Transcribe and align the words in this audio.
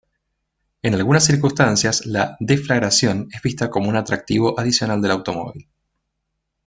En 0.81 0.95
algunas 0.95 1.23
circunstancias 1.25 2.07
la 2.07 2.35
deflagración 2.39 3.27
es 3.35 3.39
vista 3.43 3.69
como 3.69 3.87
un 3.87 3.95
atractivo 3.95 4.59
adicional 4.59 4.99
del 4.99 5.11
automóvil. 5.11 5.69